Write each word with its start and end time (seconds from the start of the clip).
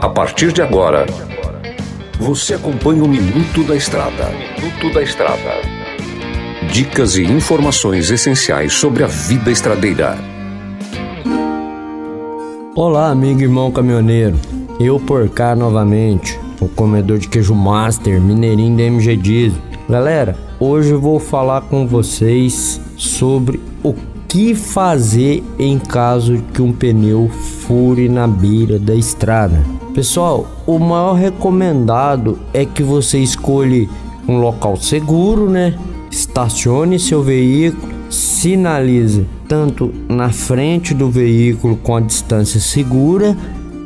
A 0.00 0.08
partir 0.08 0.52
de 0.52 0.62
agora, 0.62 1.04
você 2.18 2.54
acompanha 2.54 3.04
o 3.04 3.08
Minuto 3.08 3.62
da 3.64 3.76
Estrada. 3.76 4.30
Minuto 4.30 4.94
da 4.94 5.02
Estrada. 5.02 5.60
Dicas 6.72 7.16
e 7.16 7.24
informações 7.24 8.10
essenciais 8.10 8.72
sobre 8.72 9.04
a 9.04 9.06
vida 9.06 9.50
estradeira. 9.50 10.16
Olá, 12.74 13.10
amigo 13.10 13.40
e 13.40 13.44
irmão 13.44 13.70
caminhoneiro. 13.70 14.38
Eu 14.80 14.98
por 14.98 15.28
cá 15.28 15.54
novamente, 15.54 16.38
o 16.60 16.68
comedor 16.68 17.18
de 17.18 17.28
queijo 17.28 17.54
master, 17.54 18.20
mineirinho 18.20 18.76
da 18.76 18.84
MG 18.84 19.16
Diesel. 19.16 19.60
Galera, 19.88 20.34
hoje 20.58 20.92
eu 20.92 21.00
vou 21.00 21.20
falar 21.20 21.62
com 21.62 21.86
vocês 21.86 22.80
sobre 22.96 23.60
o 23.82 23.92
que 24.28 24.54
fazer 24.54 25.42
em 25.58 25.78
caso 25.78 26.42
que 26.52 26.60
um 26.60 26.72
pneu 26.72 27.30
fure 27.66 28.08
na 28.08 28.26
beira 28.26 28.78
da 28.78 28.94
estrada. 28.94 29.64
Pessoal, 29.94 30.46
o 30.66 30.78
maior 30.78 31.14
recomendado 31.14 32.38
é 32.52 32.64
que 32.66 32.82
você 32.82 33.18
escolha 33.18 33.88
um 34.28 34.38
local 34.38 34.76
seguro, 34.76 35.48
né? 35.48 35.74
Estacione 36.10 36.98
seu 36.98 37.22
veículo, 37.22 37.92
sinalize 38.10 39.26
tanto 39.48 39.92
na 40.08 40.30
frente 40.30 40.92
do 40.92 41.10
veículo 41.10 41.76
com 41.76 41.96
a 41.96 42.00
distância 42.00 42.60
segura 42.60 43.36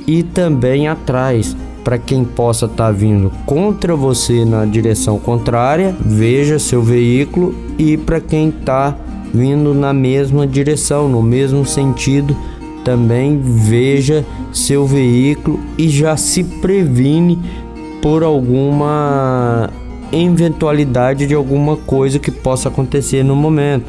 e 0.07 0.25
também 0.25 0.89
atrás 0.89 1.57
para 1.85 1.99
quem 1.99 2.25
possa 2.25 2.67
estar 2.67 2.87
tá 2.87 2.93
vindo 2.93 3.33
contra 3.47 3.95
você 3.95 4.45
na 4.45 4.65
direção 4.65 5.19
contrária, 5.19 5.95
veja 6.01 6.59
seu 6.59 6.83
veículo 6.83 7.55
e 7.79 7.97
para 7.97 8.21
quem 8.21 8.49
está 8.49 8.97
vindo 9.33 9.75
na 9.75 9.93
mesma 9.93 10.47
direção, 10.47 11.09
no 11.09 11.23
mesmo 11.23 11.65
sentido, 11.65 12.37
também 12.85 13.41
veja 13.41 14.25
seu 14.53 14.87
veículo 14.87 15.59
e 15.79 15.89
já 15.89 16.17
se 16.17 16.43
previne 16.45 17.39
por 18.03 18.23
alguma 18.23 19.71
eventualidade 20.13 21.27
de 21.27 21.35
alguma 21.35 21.77
coisa 21.77 22.19
que 22.19 22.31
possa 22.31 22.69
acontecer 22.69 23.23
no 23.23 23.35
momento. 23.35 23.87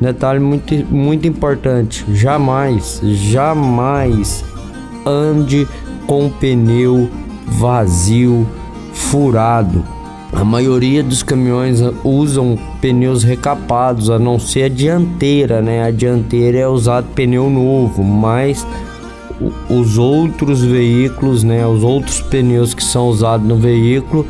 Detalhe 0.00 0.40
muito, 0.40 0.74
muito 0.92 1.26
importante: 1.26 2.04
jamais, 2.12 3.00
jamais 3.02 4.44
ande 5.06 5.66
com 6.06 6.28
pneu 6.28 7.08
vazio, 7.46 8.46
furado. 8.92 9.93
A 10.34 10.44
maioria 10.44 11.02
dos 11.02 11.22
caminhões 11.22 11.80
usam 12.02 12.58
pneus 12.80 13.22
recapados, 13.22 14.10
a 14.10 14.18
não 14.18 14.38
ser 14.38 14.64
a 14.64 14.68
dianteira, 14.68 15.62
né? 15.62 15.84
A 15.84 15.90
dianteira 15.90 16.58
é 16.58 16.68
usado 16.68 17.06
pneu 17.14 17.48
novo, 17.48 18.02
mas 18.02 18.66
os 19.70 19.96
outros 19.96 20.62
veículos, 20.62 21.44
né? 21.44 21.64
Os 21.66 21.84
outros 21.84 22.20
pneus 22.20 22.74
que 22.74 22.82
são 22.82 23.08
usados 23.08 23.46
no 23.46 23.56
veículo 23.56 24.26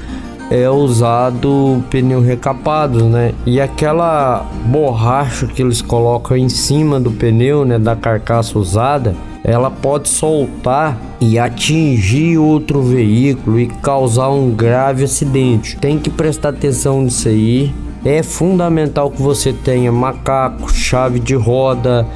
é 0.51 0.69
usado 0.69 1.83
pneu 1.89 2.21
recapado, 2.21 3.05
né? 3.07 3.33
E 3.47 3.59
aquela 3.59 4.47
borracha 4.67 5.47
que 5.47 5.63
eles 5.63 5.81
colocam 5.81 6.37
em 6.37 6.51
cima 6.51 7.01
do 7.01 7.11
pneu, 7.11 7.65
né? 7.65 7.79
Da 7.79 7.97
carcaça 7.97 8.59
usada 8.59 9.17
ela 9.47 9.71
pode 9.71 10.09
soltar 10.09 10.99
e 11.21 11.39
atingir 11.39 12.39
outro 12.39 12.81
veículo 12.81 13.61
e 13.61 13.67
causar 13.67 14.31
um 14.31 14.51
grave 14.51 15.05
acidente. 15.05 15.77
Tem 15.77 15.99
que 15.99 16.09
prestar 16.09 16.49
atenção 16.49 17.03
nisso 17.03 17.29
aí. 17.29 17.75
É 18.03 18.23
fundamental 18.23 19.11
que 19.11 19.21
você 19.21 19.53
tenha 19.53 19.93
macaco, 19.93 20.73
chave 20.73 21.21
de 21.21 21.35
roda, 21.35 22.07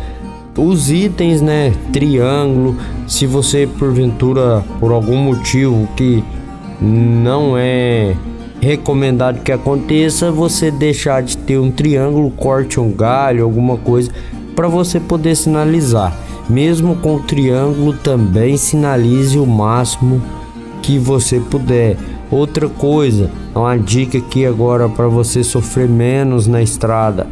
os 0.56 0.90
itens, 0.90 1.42
né? 1.42 1.74
Triângulo. 1.92 2.76
Se 3.06 3.26
você 3.26 3.66
porventura 3.66 4.64
por 4.80 4.90
algum 4.90 5.16
motivo 5.16 5.86
que 5.96 6.24
não 6.80 7.58
é 7.58 8.16
recomendado 8.58 9.42
que 9.42 9.52
aconteça, 9.52 10.32
você 10.32 10.70
deixar 10.70 11.22
de 11.22 11.36
ter 11.36 11.58
um 11.58 11.70
triângulo, 11.70 12.30
corte 12.30 12.80
um 12.80 12.90
galho, 12.90 13.44
alguma 13.44 13.76
coisa 13.76 14.10
para 14.56 14.66
você 14.66 14.98
poder 14.98 15.36
sinalizar. 15.36 16.27
Mesmo 16.48 16.96
com 16.96 17.16
o 17.16 17.22
triângulo, 17.22 17.92
também 17.92 18.56
sinalize 18.56 19.38
o 19.38 19.46
máximo 19.46 20.22
que 20.82 20.98
você 20.98 21.38
puder. 21.38 21.96
Outra 22.30 22.68
coisa, 22.68 23.30
uma 23.54 23.76
dica 23.76 24.18
aqui 24.18 24.46
agora 24.46 24.88
para 24.88 25.08
você 25.08 25.44
sofrer 25.44 25.88
menos 25.88 26.46
na 26.46 26.62
estrada. 26.62 27.26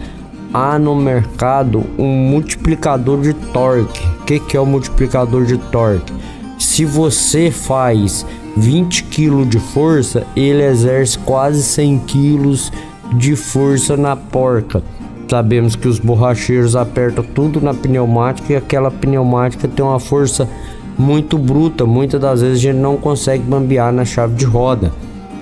Há 0.52 0.78
no 0.78 0.94
mercado 0.94 1.84
um 1.98 2.06
multiplicador 2.06 3.20
de 3.20 3.32
torque. 3.34 4.00
O 4.20 4.24
que, 4.24 4.40
que 4.40 4.56
é 4.56 4.60
o 4.60 4.66
multiplicador 4.66 5.44
de 5.44 5.58
torque? 5.58 6.12
Se 6.58 6.84
você 6.84 7.50
faz 7.50 8.24
20 8.56 9.04
kg 9.04 9.44
de 9.44 9.58
força, 9.58 10.26
ele 10.34 10.62
exerce 10.62 11.18
quase 11.18 11.62
100 11.62 11.98
kg 12.00 12.70
de 13.14 13.36
força 13.36 13.96
na 13.96 14.16
porca. 14.16 14.82
Sabemos 15.28 15.74
que 15.74 15.88
os 15.88 15.98
borracheiros 15.98 16.76
apertam 16.76 17.24
tudo 17.24 17.60
na 17.60 17.74
pneumática 17.74 18.52
e 18.52 18.56
aquela 18.56 18.90
pneumática 18.90 19.66
tem 19.66 19.84
uma 19.84 19.98
força 19.98 20.48
muito 20.96 21.36
bruta. 21.36 21.84
Muitas 21.84 22.20
das 22.20 22.40
vezes 22.40 22.58
a 22.58 22.62
gente 22.62 22.76
não 22.76 22.96
consegue 22.96 23.42
bambear 23.42 23.92
na 23.92 24.04
chave 24.04 24.34
de 24.34 24.44
roda. 24.44 24.92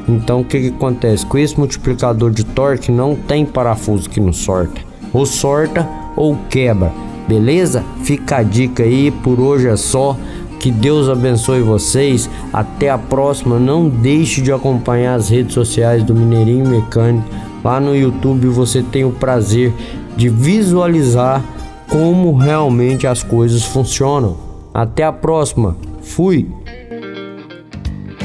Então 0.09 0.41
o 0.41 0.45
que, 0.45 0.61
que 0.61 0.69
acontece? 0.69 1.27
Com 1.27 1.37
esse 1.37 1.59
multiplicador 1.59 2.31
de 2.31 2.45
torque 2.45 2.91
não 2.91 3.15
tem 3.15 3.45
parafuso 3.45 4.09
que 4.09 4.21
não 4.21 4.33
sorta. 4.33 4.81
Ou 5.13 5.27
sorta 5.27 5.87
ou 6.17 6.37
quebra. 6.49 6.91
Beleza? 7.29 7.85
Fica 8.03 8.37
a 8.37 8.43
dica 8.43 8.83
aí, 8.83 9.11
por 9.11 9.39
hoje 9.39 9.69
é 9.69 9.77
só. 9.77 10.17
Que 10.61 10.71
Deus 10.71 11.11
abençoe 11.11 11.61
vocês. 11.61 12.29
Até 12.53 12.89
a 12.89 12.97
próxima. 12.97 13.59
Não 13.59 13.87
deixe 13.87 14.41
de 14.41 14.51
acompanhar 14.51 15.15
as 15.15 15.29
redes 15.29 15.53
sociais 15.53 16.03
do 16.03 16.15
Mineirinho 16.15 16.67
Mecânico 16.67 17.29
Lá 17.65 17.81
no 17.81 17.97
YouTube 17.97 18.49
você 18.49 18.83
tem 18.83 19.07
o 19.07 19.11
prazer 19.11 19.73
de 20.15 20.29
visualizar 20.29 21.43
como 21.89 22.37
realmente 22.37 23.07
as 23.07 23.23
coisas 23.23 23.65
funcionam. 23.65 24.37
Até 24.75 25.03
a 25.03 25.13
próxima. 25.13 25.75
Fui. 26.03 26.47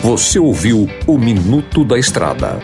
Você 0.01 0.39
ouviu 0.39 0.89
o 1.07 1.17
Minuto 1.17 1.85
da 1.85 1.97
Estrada. 1.97 2.59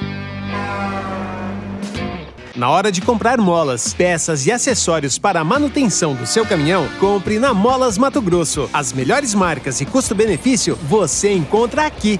Na 2.56 2.70
hora 2.70 2.92
de 2.92 3.02
comprar 3.02 3.38
molas, 3.38 3.94
peças 3.94 4.46
e 4.46 4.52
acessórios 4.52 5.18
para 5.18 5.42
a 5.42 5.44
manutenção 5.44 6.14
do 6.14 6.26
seu 6.26 6.46
caminhão, 6.46 6.88
compre 7.00 7.38
na 7.38 7.54
Molas 7.54 7.98
Mato 7.98 8.22
Grosso. 8.22 8.70
As 8.74 8.94
melhores 8.94 9.34
marcas 9.34 9.82
e 9.82 9.86
custo-benefício 9.86 10.78
você 10.88 11.34
encontra 11.34 11.86
aqui. 11.86 12.20